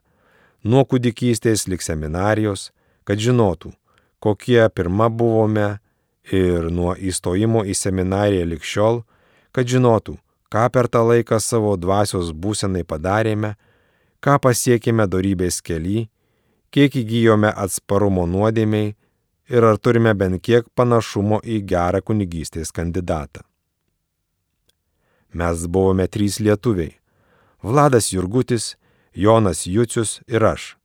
nuo 0.65 0.83
kūdikystės 0.89 1.67
lik 1.69 1.85
seminarijos, 1.85 2.71
kad 3.05 3.21
žinotų, 3.21 3.71
kokie 4.19 4.63
pirmą 4.73 5.11
buvome 5.13 5.67
ir 6.33 6.71
nuo 6.73 6.95
įstojimo 6.97 7.63
į 7.69 7.77
seminariją 7.77 8.49
lik 8.49 8.65
šiol, 8.65 9.03
kad 9.53 9.69
žinotų, 9.69 10.17
ką 10.49 10.65
per 10.73 10.89
tą 10.89 11.05
laiką 11.05 11.39
savo 11.39 11.75
dvasios 11.77 12.33
būsenai 12.33 12.83
padarėme, 12.83 13.53
ką 14.25 14.39
pasiekėme 14.41 15.05
darybės 15.07 15.61
keli, 15.61 16.07
kiek 16.73 16.95
įgyjome 16.97 17.51
atsparumo 17.53 18.25
nuodėmiai 18.25 18.95
ir 19.53 19.67
ar 19.69 19.77
turime 19.77 20.15
bent 20.17 20.41
kiek 20.41 20.65
panašumo 20.73 21.43
į 21.45 21.61
gerą 21.69 22.01
kunigystės 22.01 22.73
kandidatą. 22.73 23.45
Mes 25.35 25.67
buvome 25.67 26.07
trys 26.07 26.39
lietuviai- 26.39 26.95
Vladas 27.67 28.09
Jurgutis, 28.13 28.75
Jonas 29.15 29.65
Jucius 29.65 30.21
ir 30.27 30.43
aš. 30.43 30.75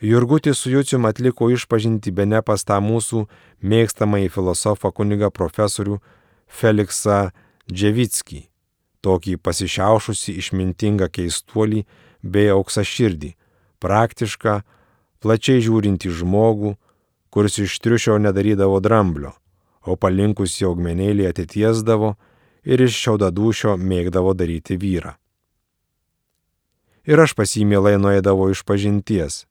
Jurgutis 0.00 0.58
su 0.58 0.70
Jucium 0.70 1.04
atliko 1.04 1.50
išpažinti 1.50 2.10
be 2.10 2.26
ne 2.26 2.38
pas 2.46 2.62
tą 2.64 2.76
mūsų 2.80 3.24
mėgstamąjį 3.60 4.28
filosofą 4.30 4.92
kunigą 4.94 5.32
profesorių 5.34 5.98
Feliksą 6.46 7.18
Dževickį, 7.72 8.44
tokį 9.02 9.36
pasišiaušusi 9.42 10.36
išmintingą 10.38 11.10
keistuolį 11.10 11.82
bei 12.22 12.48
auksą 12.54 12.86
širdį, 12.86 13.34
praktišką, 13.82 14.60
plačiai 15.20 15.60
žiūrinti 15.66 16.12
žmogų, 16.20 16.76
kuris 17.34 17.58
iš 17.66 17.80
triušio 17.82 18.20
nedarydavo 18.22 18.78
dramblio, 18.80 19.34
o 19.82 19.98
palinkusi 19.98 20.70
augmenėlį 20.70 21.26
atitiesdavo 21.34 22.14
ir 22.62 22.86
iš 22.86 22.94
šiaudadūšio 23.02 23.74
mėgdavo 23.74 24.38
daryti 24.38 24.78
vyrą 24.78 25.16
ir 27.04 27.20
aš 27.20 27.34
pas 27.38 27.56
jį 27.56 27.64
mielai 27.68 27.96
nuėdavau 28.00 28.50
iš 28.52 28.64
pažinties. 28.66 29.44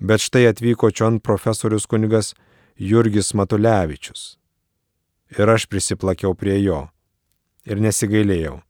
Bet 0.00 0.24
štai 0.24 0.46
atvyko 0.50 0.90
čion 0.90 1.20
profesorius 1.20 1.86
kunigas 1.86 2.34
Jurgis 2.76 3.34
Matulevičius. 3.34 4.36
ir 5.38 5.46
aš 5.48 5.66
prisiplakiau 5.70 6.34
prie 6.34 6.58
jo. 6.62 6.88
Ir 7.64 7.78
nesigailėjau. 7.78 8.62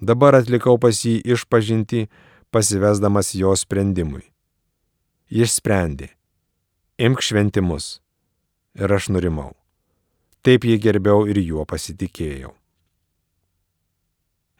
Dabar 0.00 0.34
atlikau 0.34 0.76
pas 0.78 0.92
jį 0.92 1.22
išpažinti, 1.24 2.08
pasivesdamas 2.50 3.32
jo 3.38 3.54
sprendimui. 3.56 4.26
Jis 5.30 5.56
sprendė. 5.56 6.10
Imk 6.98 7.22
šventimus. 7.24 8.02
Ir 8.74 8.92
aš 8.92 9.08
nurimau. 9.08 9.54
Taip 10.42 10.66
jį 10.66 10.76
gerbiau 10.82 11.24
ir 11.30 11.38
juo 11.38 11.64
pasitikėjau. 11.64 12.52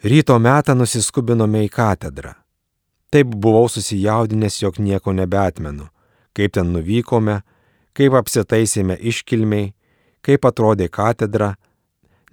Ryto 0.03 0.35
metą 0.43 0.75
nusiskubinome 0.75 1.61
į 1.63 1.69
katedrą. 1.71 2.33
Taip 3.15 3.37
buvau 3.39 3.69
susijaudinęs, 3.71 4.57
jog 4.65 4.81
nieko 4.83 5.13
nebeatmenu, 5.15 5.85
kaip 6.35 6.55
ten 6.57 6.73
nuvykome, 6.75 7.37
kaip 7.95 8.17
apsitaisėme 8.19 8.97
iškilmiai, 8.99 9.69
kaip 10.27 10.49
atrodė 10.49 10.89
katedra, 10.91 11.53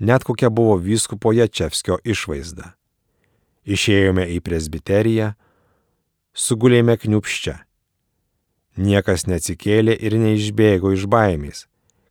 net 0.01 0.25
kokia 0.25 0.49
buvo 0.49 0.79
vyskupo 0.81 1.29
Jačevskio 1.37 1.99
išvaizda. 2.01 2.71
Išėjome 3.69 4.25
į 4.33 4.39
presbiteriją, 4.41 5.27
sugulėme 6.33 6.95
kniupščia. 6.97 7.53
Niekas 8.81 9.27
neatsikėlė 9.29 9.93
ir 9.93 10.15
neišbėgo 10.17 10.95
iš 10.95 11.05
baimės, 11.05 11.67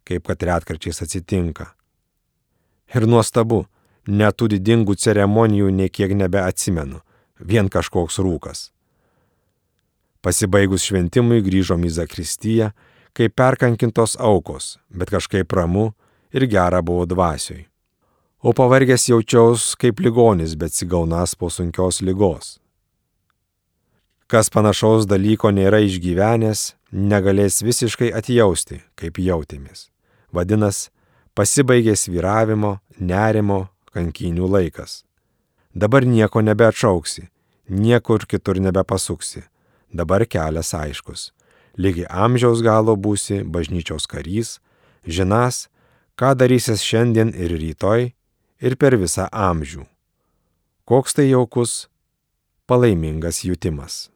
kaip 0.06 0.28
kad 0.30 0.46
retkarčiais 0.52 1.02
atsitinka. 1.02 1.72
Ir 2.94 3.08
nuostabu, 3.10 3.64
netų 4.08 4.48
didingų 4.56 4.96
ceremonijų 4.96 5.70
niekiek 5.74 6.14
nebeatsimenu, 6.16 7.02
vien 7.38 7.68
kažkoks 7.68 8.18
rūkas. 8.24 8.68
Pasibaigus 10.24 10.88
šventimui 10.88 11.42
grįžom 11.44 11.84
į 11.86 11.92
Zakristiją, 12.00 12.72
kaip 13.14 13.36
perkankintos 13.38 14.16
aukos, 14.18 14.78
bet 14.88 15.12
kažkaip 15.12 15.52
ramu 15.52 15.92
ir 16.32 16.48
gera 16.50 16.80
buvo 16.82 17.06
dvasioj. 17.06 17.66
O 18.40 18.52
pavargęs 18.54 19.08
jaučiaus 19.10 19.74
kaip 19.78 20.00
ligonis, 20.00 20.54
bet 20.54 20.72
sigaunas 20.72 21.34
po 21.34 21.50
sunkios 21.50 22.00
lygos. 22.02 22.58
Kas 24.28 24.50
panašaus 24.52 25.08
dalyko 25.08 25.50
nėra 25.50 25.80
išgyvenęs, 25.86 26.74
negalės 26.92 27.62
visiškai 27.64 28.12
atjausti, 28.14 28.82
kaip 28.94 29.18
jautėmės. 29.18 29.88
Vadinasi, 30.32 30.90
pasibaigė 31.34 31.96
sviravimo, 31.96 32.76
nerimo, 33.00 33.68
kankinių 33.98 34.48
laikas. 34.54 35.02
Dabar 35.74 36.06
nieko 36.06 36.40
nebeatšauksi, 36.40 37.28
niekur 37.68 38.24
kitur 38.26 38.58
nebepasuksi. 38.62 39.44
Dabar 39.92 40.24
kelias 40.26 40.74
aiškus. 40.74 41.32
Lygi 41.78 42.04
amžiaus 42.10 42.62
galo 42.64 42.96
būsi 42.96 43.44
bažnyčios 43.44 44.08
karys, 44.10 44.58
žinas, 45.06 45.68
ką 46.18 46.34
darysis 46.34 46.82
šiandien 46.82 47.30
ir 47.32 47.54
rytoj 47.54 48.10
ir 48.60 48.76
per 48.76 48.98
visą 48.98 49.28
amžių. 49.30 49.86
Koks 50.88 51.14
tai 51.14 51.28
jaukus, 51.30 51.88
palaimingas 52.66 53.44
jutimas. 53.46 54.08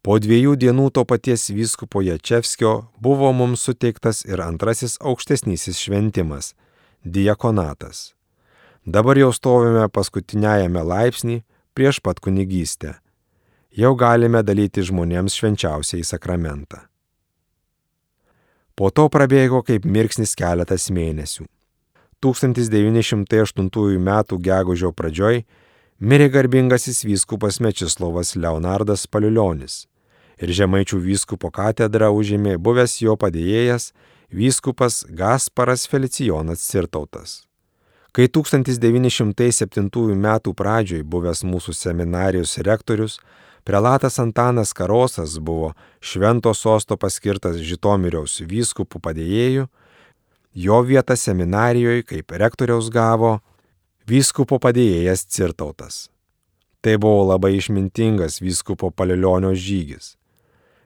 Po 0.00 0.16
dviejų 0.16 0.56
dienų 0.56 0.88
to 0.96 1.04
paties 1.04 1.50
vyskupo 1.52 2.00
Jačevskio 2.00 2.88
buvo 3.04 3.30
mums 3.36 3.66
suteiktas 3.68 4.24
ir 4.24 4.40
antrasis 4.40 4.96
aukštesnysis 5.00 5.76
šventimas- 5.76 6.54
diakonatas. 7.04 8.14
Dabar 8.90 9.18
jau 9.20 9.28
stovime 9.30 9.84
paskutiniajame 9.94 10.80
laipsnį 10.82 11.36
prieš 11.78 12.00
pat 12.02 12.18
kunigystę. 12.18 12.96
Jau 13.70 13.92
galime 13.94 14.40
dalyti 14.42 14.82
žmonėms 14.82 15.36
švenčiausiai 15.38 16.02
sakramentą. 16.02 16.80
Po 18.74 18.88
to 18.90 19.04
prabėgo 19.14 19.60
kaip 19.62 19.84
mirksnis 19.86 20.32
keletas 20.34 20.88
mėnesių. 20.90 21.46
1908 22.26 23.68
m. 24.00 24.10
gegužio 24.48 24.90
pradžioj 24.90 25.44
mirė 26.00 26.26
garbingasis 26.34 27.04
vyskupas 27.06 27.60
Mečislovas 27.62 28.34
Leonardas 28.34 29.06
Paliulionis 29.06 29.84
ir 30.42 30.50
žemaičių 30.56 30.98
vyskupo 31.04 31.52
katedrą 31.54 32.10
užėmė 32.16 32.56
buvęs 32.58 32.96
jo 33.04 33.14
padėjėjas 33.14 33.92
vyskupas 34.34 35.04
Gasparas 35.06 35.86
Felicijonas 35.86 36.66
Cirtautas. 36.66 37.49
Kai 38.12 38.26
1907 38.26 40.14
m. 40.16 40.28
pradžioj 40.56 41.04
buvęs 41.06 41.44
mūsų 41.46 41.74
seminarijos 41.78 42.56
rektorius, 42.66 43.20
prelatas 43.62 44.18
Antanas 44.18 44.72
Karosas 44.74 45.38
buvo 45.38 45.74
švento 46.02 46.50
sosto 46.54 46.96
paskirtas 46.98 47.60
Žitomiriaus 47.62 48.40
vyskupų 48.42 48.98
padėjėjų, 49.04 49.68
jo 50.54 50.80
vietą 50.82 51.14
seminarijoje 51.14 52.02
kaip 52.02 52.34
rektoriaus 52.42 52.90
gavo 52.90 53.38
vyskupo 54.10 54.58
padėjėjas 54.58 55.28
Cirtautas. 55.30 56.08
Tai 56.82 56.96
buvo 56.98 57.28
labai 57.28 57.54
išmintingas 57.60 58.40
vyskupo 58.42 58.90
palilionio 58.90 59.52
žygis. 59.54 60.16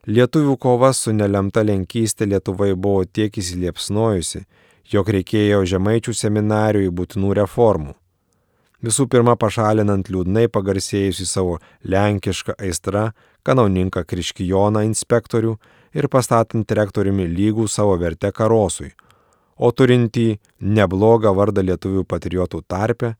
Lietuvių 0.04 0.58
kova 0.60 0.90
su 0.92 1.14
nelemta 1.16 1.62
lenkystė 1.64 2.26
Lietuvai 2.28 2.74
buvo 2.76 3.06
tiek 3.08 3.32
įsiliepsnojusi, 3.40 4.42
jog 4.92 5.11
reikėjo 5.16 5.64
žemaičių 5.68 6.14
seminarijui 6.14 6.90
būtinų 6.92 7.35
reformų. 7.40 7.94
Visų 8.85 9.07
pirma, 9.09 9.33
pašalinant 9.40 10.11
liūdnai 10.12 10.49
pagarsėjusi 10.53 11.25
savo 11.25 11.57
lenkišką 11.88 12.59
aistrą 12.61 13.07
kanauninką 13.44 14.03
Kriškijoną 14.05 14.83
inspektorių 14.90 15.55
ir 15.97 16.09
pastatant 16.12 16.68
rektoriumi 16.68 17.25
lygų 17.31 17.68
savo 17.68 17.97
vertę 18.01 18.33
karosui, 18.33 18.90
o 19.57 19.70
turintį 19.73 20.27
neblogą 20.61 21.33
vardą 21.33 21.64
lietuvių 21.64 22.05
patriotų 22.05 22.61
tarpe, 22.68 23.14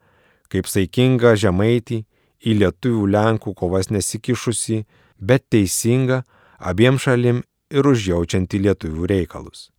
kaip 0.53 0.69
saikingą 0.69 1.33
žemaitį, 1.41 2.03
į 2.45 2.59
lietuvių 2.61 3.07
lenkų 3.15 3.55
kovas 3.57 3.89
nesikišusi, 3.95 4.83
bet 5.17 5.49
teisingą, 5.49 6.25
abiem 6.61 7.01
šalim 7.01 7.41
ir 7.73 7.89
užjaučianti 7.89 8.61
lietuvių 8.67 9.09
reikalus. 9.15 9.71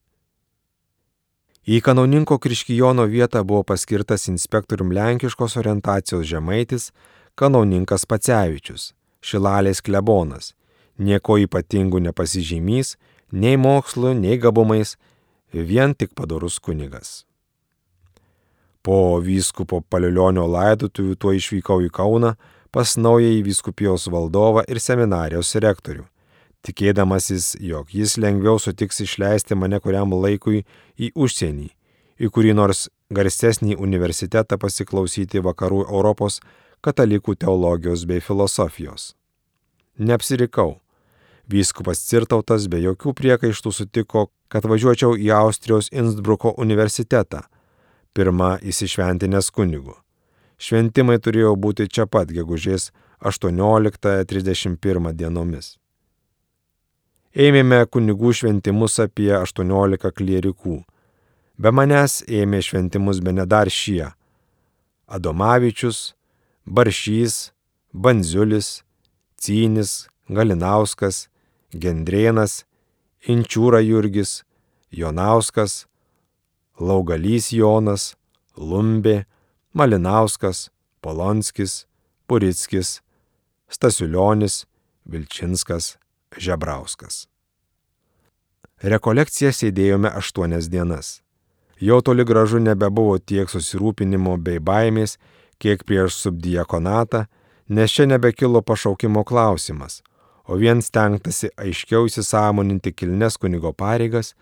Į 1.66 1.80
kanauninko 1.82 2.38
Kriškijono 2.38 3.08
vietą 3.10 3.42
buvo 3.42 3.64
paskirtas 3.66 4.28
inspektorium 4.30 4.92
lenkiškos 4.94 5.58
orientacijos 5.58 6.28
žemaitis 6.30 6.92
kanauninkas 7.34 8.06
Pacevičius, 8.06 8.92
Šilalės 9.26 9.82
klebonas, 9.82 10.54
nieko 11.02 11.40
ypatingų 11.42 12.04
nepasižymys, 12.06 12.94
nei 13.34 13.58
mokslu, 13.58 14.14
nei 14.14 14.38
gabumais, 14.38 14.94
vien 15.50 15.98
tik 15.98 16.14
padorus 16.14 16.60
kunigas. 16.62 17.26
Po 18.86 19.18
vyskupo 19.18 19.82
Paliulionio 19.90 20.46
laidotuvių 20.46 21.18
tuo 21.18 21.34
išvykau 21.34 21.82
į 21.82 21.90
Kauną 21.90 22.36
pas 22.70 22.94
naująjį 22.94 23.42
vyskupijos 23.42 24.06
valdovą 24.14 24.70
ir 24.70 24.78
seminarijos 24.78 25.58
rektorių 25.58 26.06
tikėdamasis, 26.66 27.56
jog 27.62 27.94
jis 27.94 28.18
lengviau 28.22 28.60
sutiks 28.62 29.02
išleisti 29.06 29.58
mane 29.58 29.80
kuriam 29.84 30.14
laikui 30.14 30.64
į 30.98 31.12
užsienį, 31.16 31.70
į 32.20 32.30
kurį 32.34 32.56
nors 32.58 32.88
garsesnį 33.14 33.78
universitetą 33.78 34.58
pasiklausyti 34.62 35.44
vakarų 35.46 35.86
Europos 35.86 36.40
katalikų 36.86 37.36
teologijos 37.42 38.06
bei 38.10 38.22
filosofijos. 38.22 39.14
Neapsirikau. 39.98 40.80
Vyskupas 41.46 42.02
Cirtautas 42.02 42.66
be 42.68 42.80
jokių 42.82 43.14
priekaištų 43.14 43.72
sutiko, 43.72 44.30
kad 44.50 44.66
važiuočiau 44.66 45.14
į 45.14 45.30
Austrijos 45.38 45.92
Innsbruko 45.94 46.56
universitetą, 46.58 47.46
pirmą 48.18 48.58
įsišventinęs 48.66 49.52
kunigu. 49.54 49.94
Šventimai 50.58 51.20
turėjo 51.22 51.54
būti 51.60 51.86
čia 51.86 52.10
pat 52.10 52.34
gegužės 52.34 52.92
18-31 53.22 55.14
dienomis 55.14 55.76
ėmėme 57.36 57.82
kunigų 57.92 58.32
šventimus 58.40 58.96
apie 59.04 59.34
18 59.36 60.12
klierikų. 60.16 60.78
Be 61.60 61.72
manęs 61.72 62.22
ėmė 62.32 62.62
šventimus 62.64 63.20
be 63.20 63.34
nedar 63.36 63.68
šie- 63.68 64.14
Adomavičius, 65.16 66.14
Baršys, 66.66 67.52
Banziulis, 67.94 68.84
Cynis, 69.38 70.08
Galinauskas, 70.30 71.28
Gendrėnas, 71.72 72.64
Inčiūra 73.28 73.84
Jurgis, 73.84 74.44
Jonauskas, 74.90 75.86
Laugalys 76.80 77.52
Jonas, 77.52 78.16
Lumbė, 78.58 79.26
Malinauskas, 79.74 80.70
Polonskis, 81.04 81.86
Purickis, 82.28 83.02
Stasiulionis, 83.68 84.66
Vilčinskas, 85.06 85.98
Žebrauskas. 86.38 87.26
Rekolekciją 88.84 89.54
sėdėjome 89.56 90.10
aštuonias 90.20 90.68
dienas. 90.68 91.22
Jau 91.80 92.02
toli 92.04 92.26
gražu 92.28 92.60
nebebuvo 92.60 93.18
tiek 93.20 93.50
susirūpinimo 93.52 94.36
bei 94.40 94.60
baimės, 94.60 95.18
kiek 95.60 95.84
prieš 95.88 96.20
subdiakonatą, 96.22 97.26
nes 97.70 97.92
čia 97.92 98.06
nebekilo 98.08 98.62
pašaukimo 98.62 99.24
klausimas, 99.24 100.02
o 100.48 100.60
vien 100.60 100.82
stengtasi 100.84 101.52
aiškiau 101.58 102.08
įsisamoninti 102.10 102.92
kilnes 102.92 103.40
kunigo 103.40 103.74
pareigas 103.74 104.34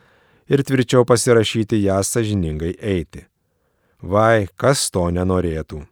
ir 0.49 0.63
tvirčiau 0.65 1.06
pasirašyti 1.06 1.84
jas 1.86 2.13
sažiningai 2.13 2.73
eiti. 2.82 3.25
Vai, 4.01 4.47
kas 4.58 4.89
to 4.91 5.08
nenorėtų. 5.15 5.86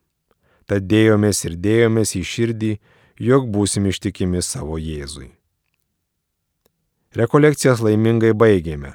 Tad 0.68 0.88
dėjomės 0.90 1.46
ir 1.48 1.56
dėjomės 1.56 2.16
į 2.20 2.24
širdį, 2.28 2.72
jog 3.22 3.48
būsim 3.54 3.88
ištikimi 3.88 4.42
savo 4.44 4.78
Jėzui. 4.82 5.32
Rekolekcijas 7.12 7.82
laimingai 7.84 8.32
baigėme. 8.32 8.94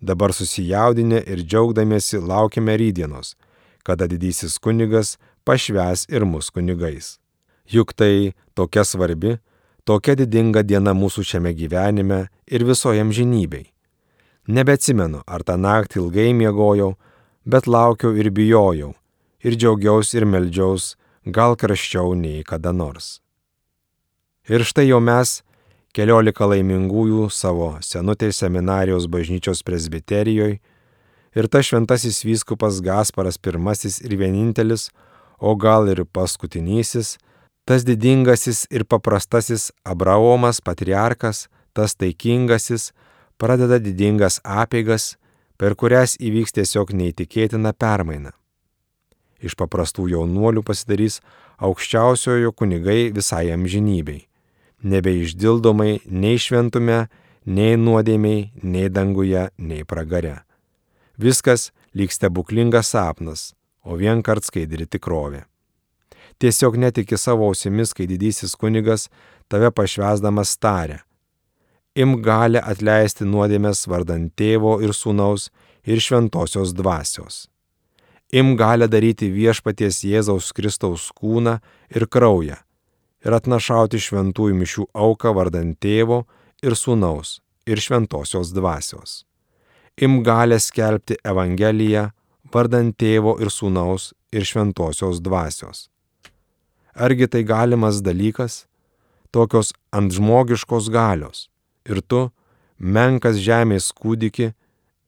Dabar 0.00 0.32
susijaudinę 0.32 1.18
ir 1.28 1.42
džiaugdamiesi 1.44 2.16
laukime 2.16 2.72
rydienos, 2.80 3.34
kada 3.84 4.08
didysis 4.08 4.56
kunigas 4.56 5.18
pašves 5.44 6.06
ir 6.08 6.24
mus 6.24 6.48
kunigais. 6.48 7.18
Juk 7.68 7.92
tai 7.92 8.32
tokia 8.56 8.84
svarbi, 8.88 9.36
tokia 9.84 10.16
didinga 10.16 10.64
diena 10.64 10.96
mūsų 10.96 11.26
šiame 11.34 11.52
gyvenime 11.52 12.22
ir 12.48 12.64
visoje 12.64 13.04
amžinybei. 13.04 13.68
Nebeatsimenu, 14.48 15.20
ar 15.28 15.44
tą 15.44 15.60
naktį 15.60 16.00
ilgai 16.00 16.32
miegojau, 16.32 16.94
bet 17.44 17.68
laukiau 17.68 18.16
ir 18.16 18.32
bijojau, 18.32 18.94
ir 19.44 19.52
džiaugiausi 19.52 20.16
ir 20.16 20.24
meldžiaus, 20.24 20.94
gal 21.28 21.60
kraščiau 21.60 22.16
nei 22.16 22.40
kada 22.40 22.72
nors. 22.72 23.20
Ir 24.48 24.64
štai 24.64 24.88
jau 24.88 25.04
mes, 25.04 25.42
keliolika 25.94 26.48
laimingųjų 26.50 27.28
savo 27.30 27.74
senutės 27.84 28.40
seminarijos 28.42 29.06
bažnyčios 29.10 29.62
presbiterijoje, 29.62 30.58
ir 31.34 31.48
tas 31.50 31.68
šventasis 31.70 32.24
vyskupas 32.26 32.80
Gasparas 32.82 33.38
I 33.38 34.06
ir 34.06 34.16
vienintelis, 34.18 34.90
o 35.38 35.54
gal 35.54 35.88
ir 35.88 36.04
paskutinysis, 36.04 37.18
tas 37.64 37.84
didingasis 37.84 38.66
ir 38.70 38.84
paprastasis 38.84 39.72
Abraomas 39.84 40.60
patriarkas, 40.60 41.48
tas 41.72 41.94
taikingasis, 41.94 42.92
pradeda 43.38 43.78
didingas 43.78 44.40
apeigas, 44.44 45.16
per 45.58 45.74
kurias 45.74 46.16
įvyks 46.18 46.52
tiesiog 46.52 46.92
neįtikėtina 46.92 47.72
permaina. 47.72 48.32
Iš 49.42 49.54
paprastų 49.54 50.08
jaunuolių 50.10 50.62
pasidarys 50.62 51.20
aukščiausiojo 51.58 52.52
kunigai 52.52 53.10
visai 53.14 53.50
amžinybei, 53.54 54.26
nebeišdildomai 54.84 56.04
nei 56.06 56.36
šventume, 56.40 57.06
nei 57.44 57.78
nuodėmiai, 57.80 58.50
nei 58.62 58.90
danguje, 58.92 59.48
nei 59.58 59.84
pragare. 59.88 60.42
Viskas 61.18 61.70
lyg 61.94 62.12
stebuklingas 62.12 62.92
sapnas, 62.94 63.52
o 63.84 63.96
vienkart 64.00 64.46
skaidri 64.46 64.86
tikrovė. 64.86 65.44
Tiesiog 66.38 66.76
netiki 66.80 67.18
savo 67.20 67.48
ausimis, 67.50 67.94
kai 67.94 68.08
didysis 68.10 68.56
kunigas 68.58 69.08
tave 69.48 69.70
pašvesdamas 69.74 70.56
tarė 70.58 71.04
im 71.94 72.16
gali 72.22 72.58
atleisti 72.58 73.26
nuodėmės 73.26 73.86
vardant 73.90 74.32
tėvo 74.38 74.80
ir 74.82 74.92
sūnaus 74.94 75.50
ir 75.86 76.02
šventosios 76.02 76.74
dvasios. 76.74 77.46
Im 78.34 78.56
gali 78.58 78.88
daryti 78.90 79.28
viešpaties 79.30 80.00
Jėzaus 80.02 80.50
Kristaus 80.56 81.10
kūną 81.14 81.60
ir 81.94 82.08
kraują 82.10 82.58
ir 83.24 83.36
atnašauti 83.36 84.00
šventųjų 84.00 84.56
mišių 84.60 84.88
auką 84.94 85.32
vardant 85.36 85.78
tėvo 85.80 86.24
ir 86.62 86.76
sūnaus 86.76 87.38
ir 87.66 87.80
šventosios 87.80 88.52
dvasios. 88.52 89.24
Im 89.96 90.22
gali 90.26 90.58
skelbti 90.60 91.16
Evangeliją 91.24 92.10
vardant 92.52 92.96
tėvo 92.98 93.36
ir 93.40 93.50
sūnaus 93.50 94.12
ir 94.34 94.44
šventosios 94.44 95.20
dvasios. 95.24 95.88
Argi 96.94 97.26
tai 97.26 97.42
galimas 97.42 98.02
dalykas? 98.02 98.64
Tokios 99.34 99.72
antžmogiškos 99.90 100.90
galios 100.94 101.48
ir 101.90 102.00
tu, 102.00 102.28
menkas 102.78 103.40
žemės 103.42 103.90
kūdiki, 103.92 104.52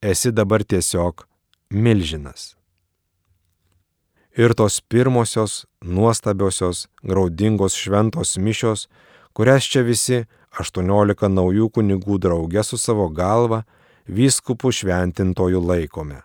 esi 0.03 0.33
dabar 0.35 0.65
tiesiog 0.65 1.27
milžinas. 1.71 2.57
Ir 4.37 4.53
tos 4.53 4.83
pirmosios, 4.85 5.65
nuostabiosios, 5.81 6.89
graudingos 7.03 7.73
šventos 7.73 8.37
mišios, 8.37 8.89
kurias 9.33 9.65
čia 9.65 9.81
visi 9.81 10.27
18 10.61 11.31
naujų 11.33 11.71
kunigų 11.73 12.19
drauge 12.21 12.61
su 12.65 12.77
savo 12.77 13.09
galva 13.09 13.63
vyskupų 14.05 14.75
šventintojų 14.77 15.63
laikome. 15.65 16.21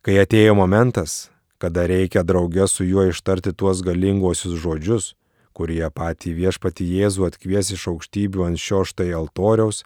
Kai 0.00 0.22
atėjo 0.22 0.54
momentas, 0.56 1.28
kada 1.60 1.84
reikia 1.84 2.22
drauge 2.24 2.64
su 2.64 2.84
juo 2.88 3.04
ištarti 3.10 3.52
tuos 3.52 3.82
galinguosius 3.84 4.56
žodžius, 4.62 5.12
kurie 5.52 5.84
patį 5.92 6.32
viešpati 6.40 6.84
Jėzų 6.96 7.28
atkvies 7.28 7.74
iš 7.76 7.88
aukštybių 7.92 8.48
ant 8.48 8.60
šio 8.60 8.86
štai 8.88 9.10
altoriaus 9.16 9.84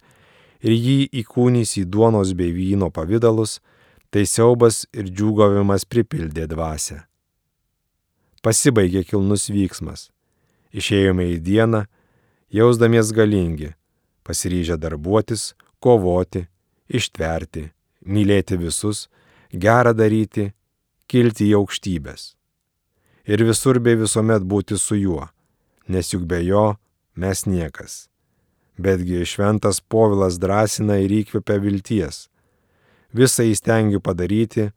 ir 0.63 0.75
jį 0.75 0.97
įkūnys 1.23 1.75
į 1.81 1.85
duonos 1.91 2.31
bei 2.39 2.55
vyno 2.55 2.87
pavydalus, 2.87 3.59
tai 4.11 4.25
siaubas 4.27 4.83
ir 4.93 5.09
džiūgavimas 5.09 5.87
pripildė 5.87 6.47
dvasę. 6.51 7.01
Pasibaigė 8.45 9.03
kilnus 9.07 9.49
vyksmas. 9.53 10.09
Išėjome 10.75 11.27
į 11.33 11.39
dieną, 11.45 11.85
jausdamies 12.51 13.11
galingi, 13.15 13.73
pasiryžę 14.27 14.77
darbuotis, 14.81 15.51
kovoti, 15.83 16.45
ištverti, 16.87 17.67
mylėti 18.05 18.57
visus, 18.59 19.07
gerą 19.51 19.93
daryti, 19.97 20.51
kilti 21.11 21.51
į 21.51 21.59
aukštybės. 21.59 22.33
Ir 23.27 23.45
visur 23.45 23.79
bei 23.83 23.99
visuomet 23.99 24.43
būti 24.47 24.79
su 24.79 24.97
juo 24.97 25.27
nes 25.91 26.13
juk 26.13 26.23
be 26.23 26.39
jo 26.45 26.75
mes 27.15 27.45
niekas. 27.45 28.07
Betgi 28.77 29.25
šventas 29.25 29.81
povilas 29.81 30.39
drąsina 30.41 30.97
ir 31.03 31.11
įkvepia 31.21 31.59
vilties. 31.61 32.30
Visą 33.13 33.43
įstengiu 33.43 33.99
padaryti, 33.99 34.69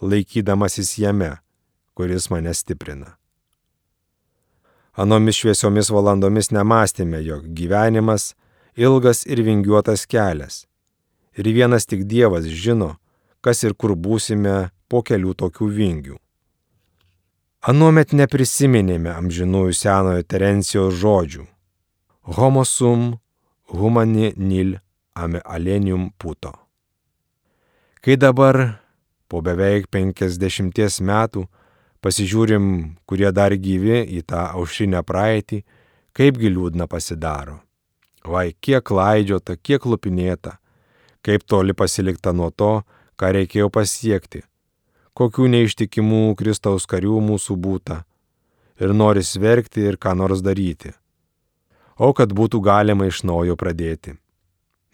laikydamasis 0.00 0.96
jame, 0.98 1.36
kuris 1.94 2.30
mane 2.30 2.54
stiprina. 2.54 3.16
Anomis 4.92 5.38
šviesiomis 5.40 5.88
valandomis 5.92 6.50
nemastėme, 6.52 7.22
jog 7.24 7.46
gyvenimas 7.56 8.34
ilgas 8.76 9.24
ir 9.26 9.40
vingiuotas 9.44 10.04
kelias. 10.06 10.66
Ir 11.36 11.48
vienas 11.48 11.88
tik 11.88 12.04
Dievas 12.04 12.44
žino, 12.44 12.96
kas 13.40 13.64
ir 13.64 13.72
kur 13.74 13.96
būsime 13.96 14.70
po 14.88 15.00
kelių 15.00 15.32
tokių 15.40 15.68
vingių. 15.78 16.16
Anuomet 17.62 18.12
neprisiminėme 18.12 19.12
amžinųjų 19.14 19.76
senojo 19.78 20.24
Terencijos 20.26 20.96
žodžių. 21.00 21.46
Homo 22.36 22.64
sum 22.66 23.20
humani 23.70 24.32
nil 24.36 24.76
ame 25.14 25.40
alenium 25.44 26.10
puto. 26.18 26.61
Kai 28.02 28.16
dabar, 28.18 28.56
po 29.30 29.38
beveik 29.46 29.84
penkisdešimties 29.94 30.96
metų, 31.06 31.44
pasižiūrim, 32.02 32.64
kurie 33.06 33.30
dar 33.30 33.54
gyvi 33.54 34.00
į 34.18 34.24
tą 34.26 34.40
aušrinę 34.58 35.04
praeitį, 35.06 35.60
kaipgi 36.10 36.50
liūdna 36.50 36.88
pasidaro. 36.90 37.60
Vai, 38.26 38.56
kiek 38.58 38.82
klaidžiota, 38.90 39.54
kiek 39.54 39.86
lupinėta, 39.86 40.56
kaip 41.22 41.46
toli 41.46 41.78
pasilikta 41.78 42.34
nuo 42.34 42.50
to, 42.50 42.82
ką 43.14 43.32
reikėjo 43.38 43.70
pasiekti, 43.70 44.42
kokių 45.14 45.46
neištikimų 45.54 46.34
Kristaus 46.42 46.90
karių 46.90 47.22
mūsų 47.30 47.54
būta 47.54 48.02
ir 48.82 48.98
nori 48.98 49.22
sverkti 49.22 49.86
ir 49.86 49.94
ką 49.94 50.18
nors 50.18 50.42
daryti. 50.42 50.90
O 52.02 52.10
kad 52.10 52.34
būtų 52.34 52.66
galima 52.66 53.06
iš 53.06 53.22
naujo 53.22 53.54
pradėti, 53.54 54.18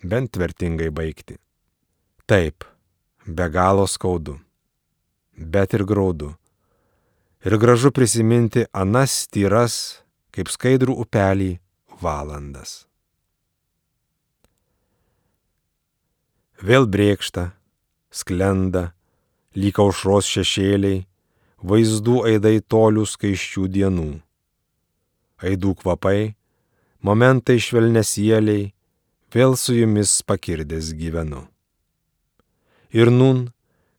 bent 0.05 0.37
tvirtingai 0.37 0.93
baigti. 0.93 1.41
Taip, 2.29 2.69
be 3.29 3.49
galo 3.49 3.87
skaudu, 3.87 4.39
bet 5.37 5.75
ir 5.77 5.85
graudu. 5.85 6.33
Ir 7.45 7.59
gražu 7.61 7.93
prisiminti 7.93 8.65
anas 8.73 9.29
tyras, 9.31 10.03
kaip 10.35 10.49
skaidrų 10.51 10.97
upelį, 11.05 11.59
valandas. 12.01 12.89
Vėl 16.59 16.89
brėkšta, 16.91 17.53
sklenda, 18.11 18.89
lyg 19.55 19.79
aušros 19.79 20.27
šešėliai, 20.27 21.05
vaizdų 21.63 22.17
aidai 22.33 22.57
tolių 22.65 23.05
skaiščių 23.07 23.69
dienų. 23.77 24.09
Aidų 25.45 25.77
kvapai, 25.85 26.35
momentai 27.07 27.61
švelnesieliai, 27.63 28.73
vėl 29.31 29.55
su 29.55 29.77
jumis 29.79 30.17
pakirdęs 30.27 30.91
gyvenu. 30.99 31.45
Ir 32.91 33.11
nun, 33.13 33.49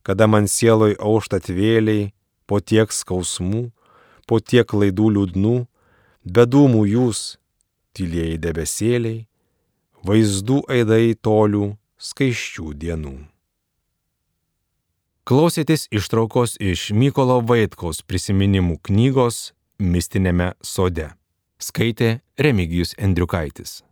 kada 0.04 0.28
man 0.28 0.48
sieloj 0.48 0.96
auštat 0.98 1.50
vėliai, 1.54 2.12
po 2.50 2.60
tiek 2.60 2.90
skausmų, 2.90 3.70
po 4.26 4.40
tiek 4.42 4.66
klaidų 4.66 5.10
liūdnų, 5.16 5.56
bedūmų 6.26 6.86
jūs, 6.90 7.38
tylieji 7.94 8.40
debesėliai, 8.42 9.26
vaizdų 10.06 10.64
aidai 10.72 11.14
tolių 11.22 11.76
skaiščių 12.00 12.74
dienų. 12.82 13.18
Klausėtės 15.30 15.86
ištraukos 15.94 16.56
iš 16.58 16.88
Mykolo 16.90 17.38
Vaitkaus 17.46 18.02
prisiminimų 18.02 18.80
knygos 18.88 19.52
Mistinėme 19.78 20.56
sode. 20.66 21.12
Skaitė 21.62 22.22
Remigijus 22.40 22.96
Endriukaitis. 22.98 23.84